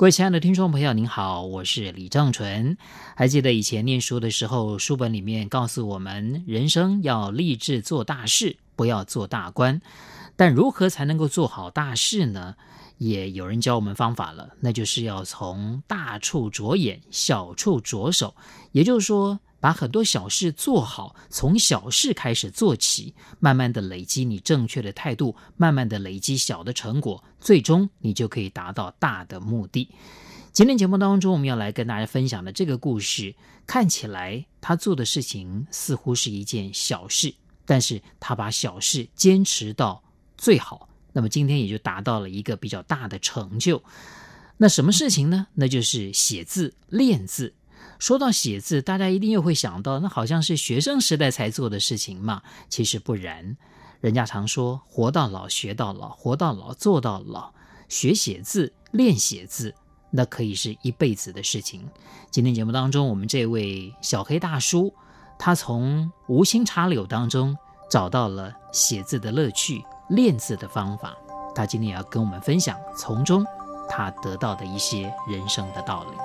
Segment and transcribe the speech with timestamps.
[0.00, 2.78] 各位亲爱的听众朋友，您好，我是李正淳。
[3.14, 9.82] 还记得以前念书的时候，书本里面告诉我们，人生要立志做大事，不要做大官。
[10.36, 12.54] 但如何才能够做好大事呢？
[12.96, 18.34] 也有人教我们方法了，那就是要从大处着眼，小处着手。
[18.72, 29.88] 也就是说，把很多小事做好，从小事开始做起，慢慢的累积你正确的态度，慢慢的累积小的成果，最终你就可以达到大的目的。
[30.52, 33.34] 今天节目当中，我们要来跟大家分享的这个故事，
[33.66, 37.32] 看起来他做的事情似乎是一件小事，
[37.66, 40.02] 但是他把小事坚持到
[40.36, 43.82] 最好，那么今天也就达到了一个比较大的成就。
[44.56, 45.46] 那什么事情呢？
[45.54, 47.54] 那就是写字、练字。
[48.00, 52.42] 说到写字，大家一定又会想到，那好像是学生时代才做的事情嘛。
[52.70, 53.56] 其实不然，
[54.00, 57.52] 人家常说“活到老，学到老；活到老，做到老”。
[57.90, 59.74] 学写字、练写字，
[60.10, 61.86] 那可以是一辈子的事情。
[62.30, 64.94] 今天节目当中，我们这位小黑大叔，
[65.38, 67.54] 他从无心插柳当中
[67.90, 71.14] 找到了写字的乐趣、练字的方法。
[71.54, 73.44] 他今天也要跟我们分享从中
[73.88, 76.16] 他得到的一些人生的道理。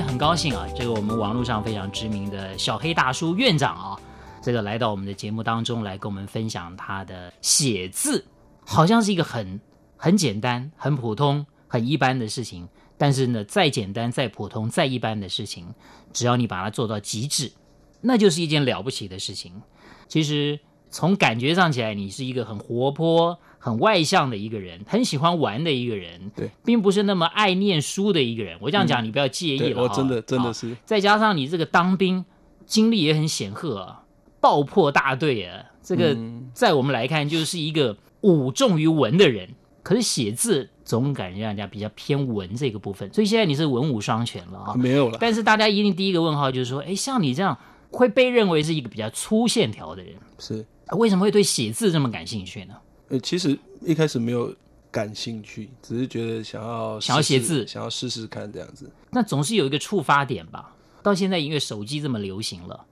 [0.00, 4.00] 很高兴啊，这个我们网络上非常知名的小黑大叔院长啊，
[4.42, 8.24] 这个来到我们的节目当中来跟我们分享他的写字，
[8.64, 9.60] 好像是一个很
[9.96, 12.68] 很简单、很普通、很一般的事情。
[12.98, 15.66] 但是呢，再简单、再普通、再一般的事情，
[16.12, 17.52] 只要你把它做到极致，
[18.00, 19.60] 那就是一件了不起的事情。
[20.08, 20.58] 其实
[20.96, 23.38] 从感觉上起来，你是一个很活泼。
[23.58, 28.56] 很外向的一个人，很喜欢玩的一个人，对，并不是那么爱念书的一个人。
[28.60, 29.82] 我这样讲，你不要介意了。
[29.82, 30.76] 我真的真的是。
[30.84, 32.24] 再加上你这个当兵
[32.64, 34.04] 经历也很显赫啊，
[34.40, 36.16] 爆破大队啊，这个
[36.54, 39.48] 在我们来看就是一个武重于文的人。
[39.82, 44.74] 可是写字总感觉让人家比较偏文这个部分，所以现在你是文武双全了啊。
[44.76, 45.18] 没有了。
[45.20, 47.58] 但是大家一定第一个问号就是说，哎，像你这样
[47.90, 52.74] 会被认为是一个比较粗线条的人，是为什么会对写字这么感兴趣呢？
[53.08, 54.54] 呃，其实一开始没有
[54.90, 58.90] 感兴趣，只是觉得想要想要写字，想要试试看这样子。
[59.10, 60.74] 那总是有一个触发点吧？
[61.02, 62.84] 到现在因为手机这么流行了，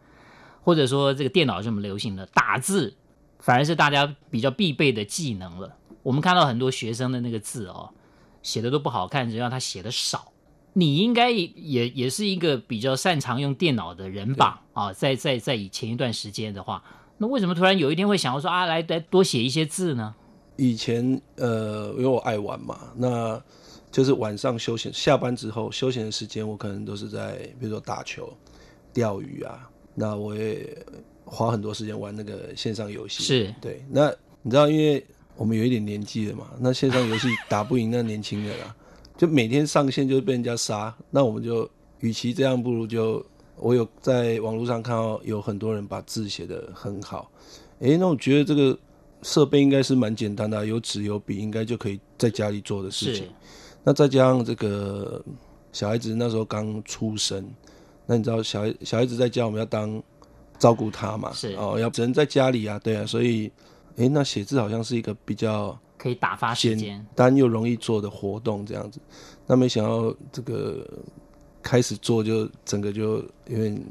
[0.63, 2.95] 或者说这个电脑这么流行了，打字
[3.39, 5.77] 反而是大家比较必备的技能了。
[6.03, 7.91] 我们看到很多学生的那个字哦，
[8.43, 10.33] 写的都不好看，只要他写的少。
[10.75, 14.63] 你应该也也是一个比较擅长用电脑的人吧？
[14.73, 16.83] 啊，在在在以前一段时间的话。
[17.25, 20.15] 那为什么突然有一天会想要说啊，来来多写一些字呢？
[20.57, 23.43] 以前呃，因为我爱玩嘛，那
[23.91, 28.31] 就是晚上休闲下班之后休闲的时间，我可能都是在比如说打球、
[28.93, 29.71] 钓鱼啊。
[29.95, 30.77] 那我也
[31.25, 33.23] 花很多时间玩那个线上游戏。
[33.23, 33.83] 是对。
[33.91, 34.13] 那
[34.43, 35.03] 你知道，因为
[35.35, 38.77] 我们有一点年纪了嘛，那线上游戏打不赢那年轻人啊，
[39.17, 40.95] 就每天上线就被人家杀。
[41.11, 41.67] 那我们就
[42.01, 43.25] 与其这样，不如就。
[43.57, 47.31] 我有在网络上看到有很多人把字写得很好，
[47.79, 48.77] 诶，那我觉得这个
[49.23, 53.29] 设备应该是蛮简单的，有纸有笔，应该就可以在家里做的事情。
[53.85, 55.23] 那再加上这个
[55.73, 57.49] 小孩子那时候刚出生，
[58.07, 60.03] 那你知道小孩小孩子在家我们要当
[60.59, 61.33] 照顾他嘛？
[61.33, 63.51] 是哦，要只能在家里啊，对啊，所以
[63.97, 69.01] 诶，那写字好像是一个比较可以打发时间、简单又容易做的活动这样子。
[69.47, 70.87] 那没想到这个。
[71.65, 73.85] 开始做就整个就有点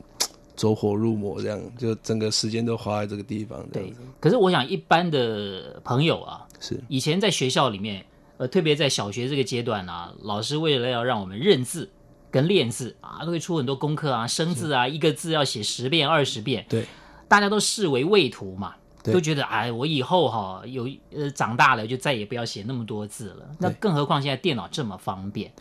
[0.55, 3.65] 走火入魔，这样就整个时间都花在这个地方。
[3.73, 8.05] 对，可是我想一般的朋友啊，是以前在学校里面，
[8.37, 11.89] 呃，特别在小学这个阶段啊，老师为了要让我们认字
[12.29, 16.63] 跟练字啊，都会出很多功课啊，生字啊，一个字要写十遍二十遍。
[16.69, 16.85] 对，
[17.27, 23.49] 大家都视为畏途嘛，都觉得哎，我以后哈有呃长大了就再也不要写那么多字了。
[23.57, 25.51] 那更何况现在电脑这么方便。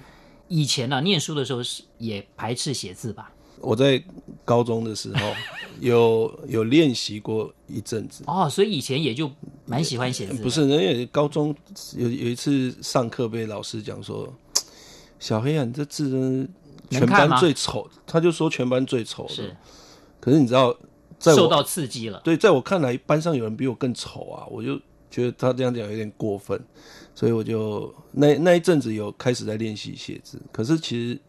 [0.52, 3.32] 以前呢、啊，念书的时候是也排斥写字吧？
[3.58, 4.02] 我在
[4.44, 5.32] 高中的时候
[5.81, 9.31] 有有练习过一阵子哦，所以以前也就
[9.64, 10.43] 蛮喜欢写字。
[10.43, 11.54] 不是，人家高中
[11.96, 14.31] 有有一次上课被老师讲说
[15.19, 16.49] ：“小黑啊，你这字真
[16.90, 19.34] 全班最丑。”他就说全班最丑的。
[19.34, 19.56] 是，
[20.20, 20.76] 可是你知道，
[21.19, 22.20] 在我受到刺激了。
[22.22, 24.78] 对，在我看来，班上有人比我更丑啊，我就
[25.12, 26.58] 觉得他这样讲有点过分，
[27.14, 30.40] 所以我就那那一阵子有开始在练习写字。
[30.50, 31.20] 可是其实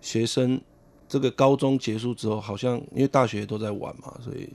[0.00, 0.58] 学生
[1.06, 4.48] 这个高中结束之后，好像因为大学都在玩嘛，所以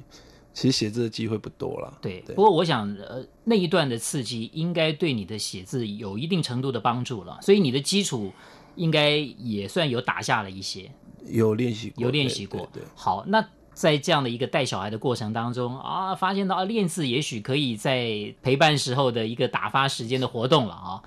[0.51, 1.97] 其实写字的机会不多了。
[2.01, 8.31] 对，对，不过我想，呃，那一段的刺激应该对你的写字有一定程度的帮助了，所以你的基础
[8.75, 10.89] 应该也算有打下了一些。
[11.27, 12.59] 有练习过，有练习过。
[12.73, 21.03] 对，对，对，好，那在这样的一个带小孩的过程当中啊，发现到啊，练字也许可以在陪伴时候的一个打发时间的活动了啊。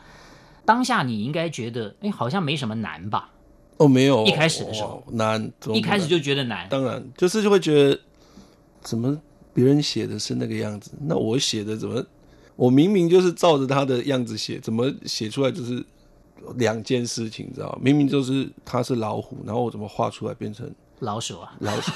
[0.64, 3.30] 当下你应该觉得，哎，好像没什么难吧？
[3.78, 6.68] 哦，没有，一开始的时候难，难，一开始就觉得难。
[6.68, 7.98] 当然，就是就会觉得，
[8.82, 9.20] 怎么
[9.52, 12.04] 别人写的是那个样子，那我写的怎么，
[12.54, 15.84] 我明明就是照着他的样子写，怎么写出来就是。
[16.56, 17.78] 两件事情，你知道吗？
[17.82, 20.70] 明明就是他是老虎，然后我怎么画出来变成
[21.00, 21.54] 老鼠啊？
[21.60, 21.92] 老鼠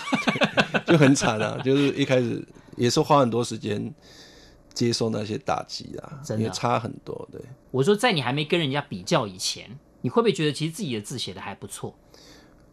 [0.87, 1.61] 就很惨啊！
[1.65, 2.45] 就是一开始
[2.77, 3.93] 也是花很多时间
[4.73, 7.29] 接受那些打击啊，真的也差很多。
[7.31, 7.41] 对，
[7.71, 9.69] 我说在你还没跟人家比较以前，
[10.01, 11.95] 你会不会觉得其实自己的字写的还不错？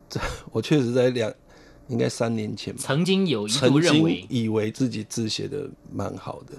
[0.10, 0.20] 这
[0.52, 1.32] 我确实在两
[1.88, 6.54] 应该三年前曾经有一度认为以为自己字写的蛮好的，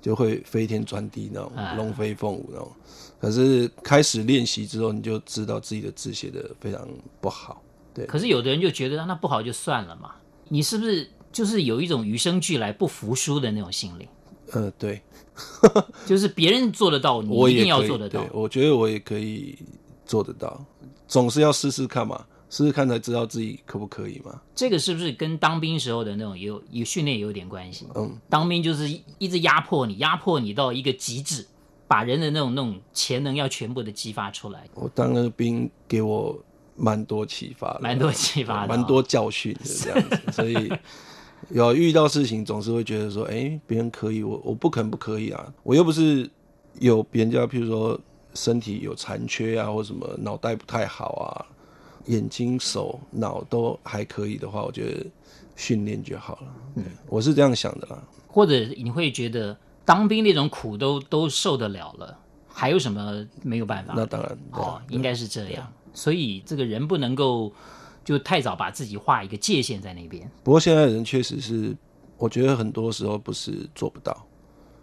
[0.00, 2.72] 就会飞天转地那种龙飞凤舞那种。
[3.20, 6.88] 可是开始练习之后，你就知道自己的字写的非常
[7.20, 7.60] 不好。
[7.98, 10.12] 对，可是有的人就觉得那不好就算了嘛。
[10.48, 14.08] 你是不是就是有一种与生俱来不服输的那种心理？
[14.52, 15.02] 呃，对，
[16.06, 18.24] 就是别人做得到，你一定要做得到。
[18.32, 19.58] 我觉得我也可以
[20.06, 20.64] 做得到，
[21.06, 24.40] 总是要试试看嘛，试试看才知道自己可不可以嘛。
[24.54, 27.86] 这个是不是跟当兵时候的那种有有训练有点关系？
[27.94, 31.46] 嗯，当兵就是一直压迫你，压迫你到一个极致。
[31.90, 34.68] 把人的那种那种潜能要全部的激发出来。
[34.74, 36.38] 我当那个兵给我
[36.78, 40.20] 蛮多启发的，蛮多启发的，蛮多教训的这样子。
[40.32, 40.72] 所以
[41.50, 45.52] 有遇到事情总是会觉得说，哎、欸，别人可以，我我不肯不可以啊！
[45.62, 46.30] 我又不是
[46.78, 47.98] 有别人家，譬如说
[48.34, 51.44] 身体有残缺啊，或什么脑袋不太好啊，
[52.06, 55.06] 眼睛、手、脑都还可以的话，我觉得
[55.56, 56.54] 训练就好了。
[56.76, 58.02] 嗯，我是这样想的啦。
[58.26, 59.56] 或者你会觉得。
[59.88, 62.18] 当兵那种苦都都受得了了，
[62.58, 63.94] 还有什么没有办法？
[63.96, 65.72] 那当然，哦，应该是这样。
[65.94, 67.52] 所以这个人不能够
[68.04, 70.28] 就太早把自己画一个界限在那边。
[70.42, 71.76] 不过现在的人确实是，
[72.16, 74.26] 我觉得很多时候不是做不到，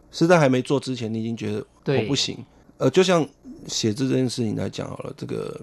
[0.10, 2.38] 是在还没做之前，你已经觉得我不行。
[2.78, 3.28] 呃，就像
[3.68, 5.60] 写字这件事情来讲好了，这个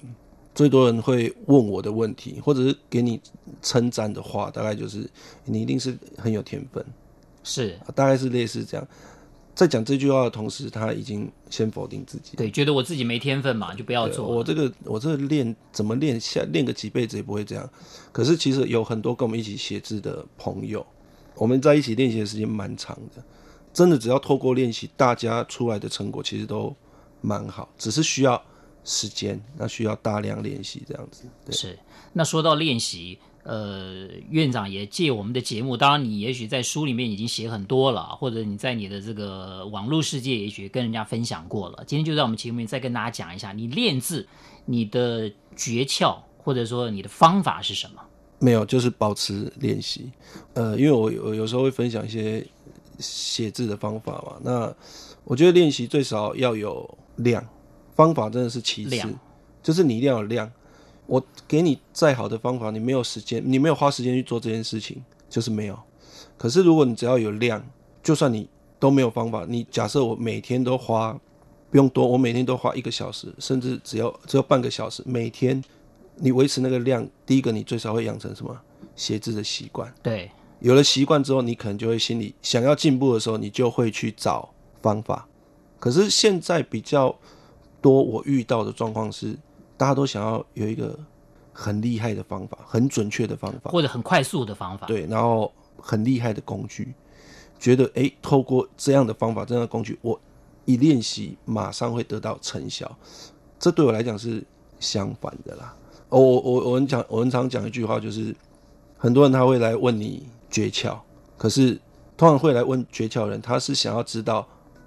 [0.54, 3.18] 最多人会问我的问题，或者是给你
[3.62, 5.08] 称赞的话，大概就是
[5.46, 6.84] 你一定是很有天分，
[7.42, 8.86] 是，大概是类似这样。
[9.54, 12.36] 在讲这句话的同时，他已经先否定自己。
[12.36, 14.26] 对，觉得我自己没天分嘛，就不要做。
[14.26, 17.68] 我这个，我这个练怎么练下练个几辈子也不会这样。
[18.12, 20.84] 可是其实有很多跟我们一起写字的朋友，
[21.34, 23.22] 我们在一起练习的时间蛮长的。
[23.74, 26.74] 真的，只要透过练习，大家出来的成果其实都
[27.20, 28.42] 蛮好，只是需要
[28.84, 31.24] 时间，那需要大量练习这样子。
[31.44, 31.54] 对。
[31.54, 31.78] 是。
[32.14, 33.18] 那说到练习。
[33.44, 41.82] 呃，院长也借我们的节目，当然你也许在书里面已经写很多了，或者你在你的这个网络世界也许跟人家分享过了。
[41.86, 44.26] 今天就在我们节目里面再跟大家讲一下，你练字
[44.64, 48.00] 你的诀窍或者说你的方法是什么？
[48.38, 50.10] 没有，就是保持练习。
[50.54, 52.46] 呃，因为我有有时候会分享一些
[52.98, 54.72] 写字的方法嘛，那
[55.24, 57.44] 我觉得练习最少要有量，
[57.96, 59.14] 方法真的是其次，
[59.62, 60.48] 就是你一定要有量。
[61.12, 65.78] 我给你再好的方法，你没有时间，你没有花时间去做这件事情，就是没有。
[66.38, 67.62] 可是如果你只要有量，
[68.02, 71.12] 就算你都没有方法，你假设我每天都花
[71.70, 75.62] 不用多，我每天都花一个小时，甚至只要只要半个小时，每天
[76.16, 78.58] 你维持那个量，第一个你最少会养成什么
[78.96, 79.92] 写字的习惯。
[80.02, 84.48] 对，有了习惯之后，你可能就会心里想要进步的时候，你就会去找
[84.80, 85.28] 方法。
[85.78, 87.14] 可是现在比较
[87.82, 89.36] 多我遇到的状况是。
[89.82, 90.96] 大家都想要有一个
[91.52, 94.86] 很厉害的方法，很准确的方法，或者很快速的方法。
[94.86, 96.94] 对，然后很厉害的工具，
[97.58, 100.20] 觉得诶，透过这样的方法、这样的工具，我
[100.66, 102.96] 一练习马上会得到成效。
[103.58, 104.40] 这对我来讲是
[104.78, 105.74] 相反的啦。
[106.10, 108.32] 哦，我我我们讲，我们常讲一句话，就是
[108.96, 110.96] 很多人他会来问你诀窍，
[111.36, 111.72] 可是
[112.16, 114.46] 通常会来问诀窍的人，他是想要知道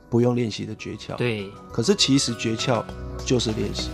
[0.09, 1.17] 不用练习的诀窍。
[1.17, 2.81] 对，可是其实诀窍
[3.25, 3.89] 就是练习。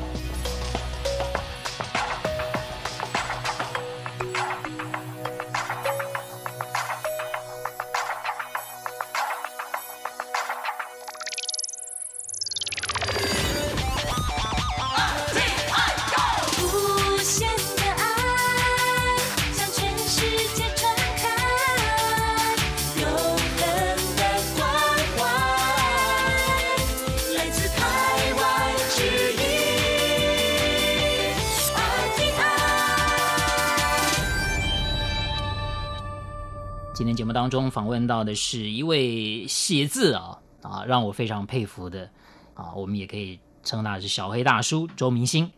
[36.94, 42.08] 今天节目当中访问到的是一位写字啊啊，让我非常佩服的
[42.54, 45.50] 啊，我们也可以称他是小黑大叔周明星。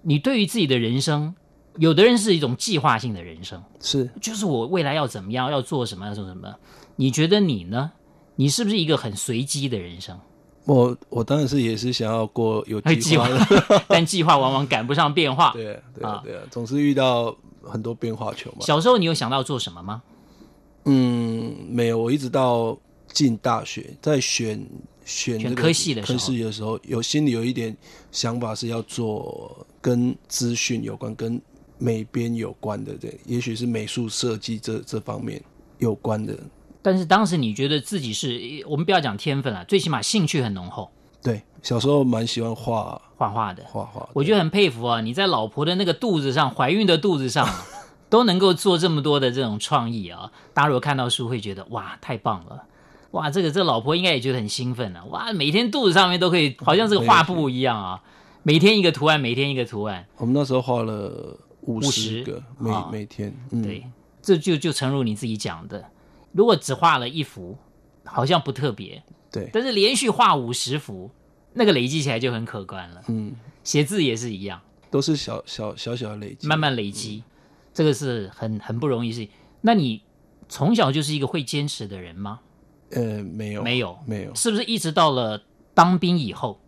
[0.00, 1.34] 你对于自己的人生，
[1.76, 6.52] 有的人是一种计划性的人生，是就是我未来要怎么样，要做什么，要做什么。
[6.96, 7.92] 你觉得你呢？
[8.36, 10.18] 你是不是一个很随机的人生？
[10.64, 15.52] 我我当然是也是想要过有计划的， 但计划往往赶不上变化。
[15.52, 18.58] 对对啊，对啊，总是遇到很多变化球嘛。
[18.60, 20.02] 小时候你有想到做什么吗？
[20.84, 21.98] 嗯，没有。
[21.98, 22.76] 我一直到
[23.12, 24.64] 进大学，在选
[25.04, 27.76] 选这个科系的时候，科系的时候，有心里有一点
[28.12, 31.40] 想法是要做跟资讯有关、跟
[31.78, 35.42] 美编有关的，对，也许是美术设计这这方面
[35.78, 36.36] 有关的。
[36.82, 40.90] 但是当时你觉得自己是我们不要讲天分了，最起码兴趣很浓厚。
[41.22, 44.08] 对，小时候蛮喜欢画画画的，画画。
[44.14, 45.02] 我觉得很佩服啊！
[45.02, 47.46] 你在老婆的那个肚子上，怀孕的肚子上，
[48.10, 50.30] 都能够做这么多的这种创意啊！
[50.52, 52.64] 大家如果看到书，会觉得哇，太棒了！
[53.12, 55.04] 哇，这个这个老婆应该也觉得很兴奋啊！
[55.06, 58.02] 哇，每天肚子上面都可以，好像是个画布一样啊，
[58.42, 60.06] 每天一个图案，每天一个图案。
[60.16, 63.86] 我们那时候画了五十个，每每天，嗯，对，
[64.20, 65.84] 这就就诚如你自己讲的。
[66.32, 67.56] 如果只画了一幅，
[68.04, 69.48] 好像不特别，对。
[69.52, 71.10] 但是连续画五十幅，
[71.54, 73.02] 那个累积起来就很可观了。
[73.08, 77.29] 嗯，写字也是一样，都是小小小小的累积，慢慢累积，嗯、
[77.80, 79.30] 这个是很很不容易事情。
[79.62, 80.02] 那你
[80.50, 82.40] 从小就是一个会坚持的人吗？
[82.90, 84.34] 呃，没有，没有，没有。
[84.34, 86.60] 是不是一直到了当兵以后，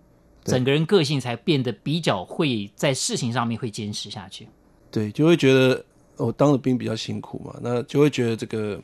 [0.43, 4.49] 整个人个性才变得比较会在事情上面会坚持下去？
[4.91, 5.85] 对，就会觉得
[6.17, 8.83] 我、哦、当了兵比较辛苦嘛，那就会觉得这个。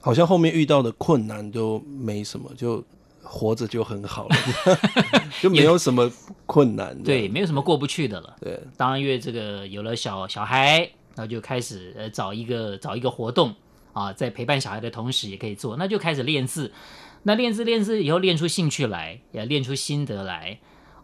[0.00, 2.82] 好像后面遇到的困难都没什么，就
[3.20, 4.36] 活着就很好了，
[5.42, 6.08] 就没有什么
[6.46, 6.96] 困难。
[7.02, 8.36] 对，没有什么过不去的了。
[8.40, 13.54] 对，当然因为这个有了小小孩，那就开始呃找一个找一个活动
[13.92, 16.70] 啊，在陪伴小孩的同时也可以做，那就开始练字。
[17.24, 20.58] 那练字练字以后练出兴趣来，也练出心得来。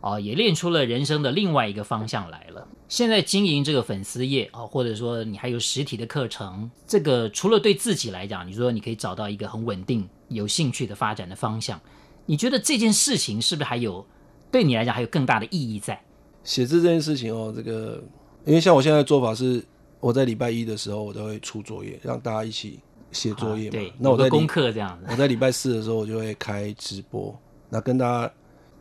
[0.05, 2.67] 哦，也练出了人生的另外一个方向来了。
[2.89, 11.81] 现在经营这个粉丝业啊，或者说你还有实体的课程，这个除了对自己来讲，你说你可以找到一个很稳定、有兴趣的发展的方向，
[12.27, 14.05] 你觉得这件事情是不是还有
[14.51, 16.05] 对你来讲还有更大的意义在？
[16.43, 18.03] 写字这件事情哦，这个
[18.45, 19.65] 因为像我现在做法是，
[20.03, 22.81] 我在礼拜一的时候我都会出作业，让大家一起
[23.11, 23.71] 写作业嘛。
[23.71, 25.07] 对，那我在功课这样子。
[25.09, 27.35] 我在礼拜四的时候我就会开直播，
[27.71, 28.31] 那跟大家。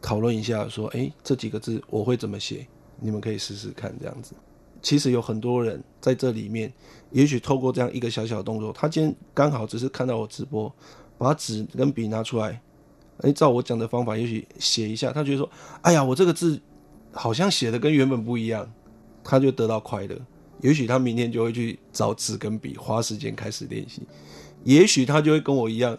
[0.04, 2.66] 讨论一下，说，哎，这几个字我会怎么写？
[3.00, 4.34] 你们可以试试看，这样子。
[4.82, 6.74] 其实有很多人在这里面，
[7.12, 10.74] 也许透过这样一个小小的动作，他今天刚好只是看到我直播，
[11.20, 12.60] 把纸跟笔拿出来，
[13.20, 15.48] 哎，照我讲的方法，也许写一下，他觉得说，
[15.84, 16.60] 哎呀，我这个字
[17.12, 18.68] 好像写的跟原本不一样，
[19.24, 20.18] 他就得到快乐。
[20.62, 24.02] 也许他明天就会去找纸跟笔，花时间开始练习。
[24.64, 25.98] 也许他就会跟我一样，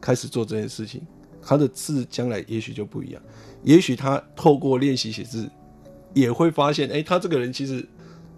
[0.00, 1.00] 开始做这件事情。
[1.46, 3.22] 他的字将来也许就不一样，
[3.62, 5.46] 也许他透过练习写字，
[6.14, 7.86] 也会发现，哎，他这个人其实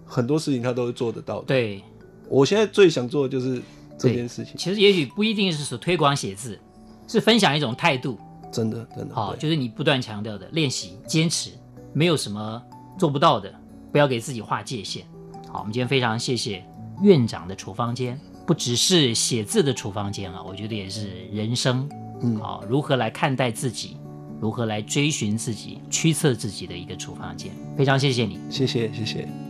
[0.05, 1.45] 很多事情他都是做得到的。
[1.45, 1.81] 对，
[2.27, 3.61] 我现在最想做的就是
[3.97, 4.55] 这件事情。
[4.57, 6.59] 其实也许不一定是说推广写字，
[7.07, 8.17] 是分享一种态度。
[8.51, 9.15] 真的，真的。
[9.15, 11.51] 好，就是你不断强调的练习、坚持，
[11.93, 12.61] 没有什么
[12.99, 13.53] 做不到的，
[13.91, 15.05] 不要给自己划界限。
[15.51, 16.63] 好，我们今天非常谢谢
[17.01, 21.87] 院长的处方间，不只是写字的处方间啊，我觉得也是人生。
[22.21, 23.97] 嗯，好，如何来看待自己，
[24.41, 27.51] 如何来追寻自己、驱策自己的一个处方间。
[27.77, 29.46] 非常谢谢你，谢谢谢谢。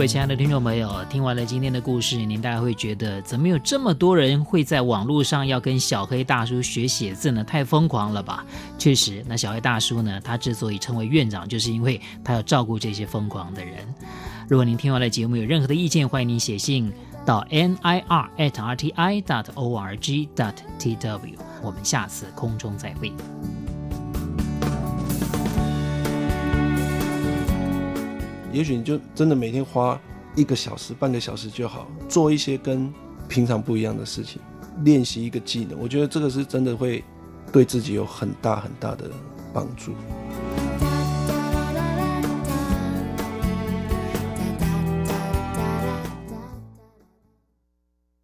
[0.00, 7.44] 各位亲爱的听众朋友，听完了今天的故事，您大概会觉得，怎么有这么多人会在网络上要跟小黑大叔学写字呢？
[7.44, 8.42] 太疯狂了吧！
[8.78, 13.76] 确实，那小黑大叔呢，他之所以称为院长，就是因为他要照顾这些疯狂的人。
[14.48, 16.90] 如果您听完了节目有任何的意见，欢迎您写信
[17.26, 21.36] 到 n i r at r t i dot o r g dot t w。
[21.62, 23.12] 我们下次空中再会。
[28.52, 30.00] 也许你就真的每天花
[30.34, 32.92] 一个小时、半个小时就好，做一些跟
[33.28, 34.40] 平常不一样的事情，
[34.84, 35.78] 练习一个技能。
[35.78, 37.04] 我觉得这个是真的会
[37.52, 39.10] 对自己有很大很大的
[39.52, 39.92] 帮助。